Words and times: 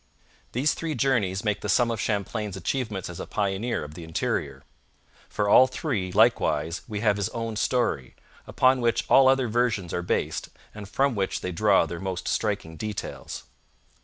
These 0.53 0.73
three 0.73 0.95
journeys 0.95 1.43
make 1.43 1.61
the 1.61 1.69
sum 1.69 1.91
of 1.91 2.01
Champlain's 2.01 2.57
achievements 2.57 3.07
as 3.07 3.19
a 3.19 3.27
pioneer 3.27 3.83
of 3.83 3.93
the 3.93 4.03
interior. 4.03 4.63
For 5.29 5.47
all 5.47 5.67
three, 5.67 6.11
likewise, 6.11 6.81
we 6.87 7.01
have 7.01 7.17
his 7.17 7.29
own 7.29 7.55
story, 7.55 8.15
upon 8.47 8.81
which 8.81 9.07
all 9.11 9.27
other 9.27 9.47
versions 9.47 9.93
are 9.93 10.01
based 10.01 10.49
and 10.73 10.89
from 10.89 11.13
which 11.13 11.41
they 11.41 11.51
draw 11.51 11.85
their 11.85 11.99
most 11.99 12.27
striking 12.27 12.77
details. 12.77 13.43